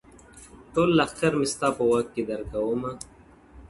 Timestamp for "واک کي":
1.89-2.23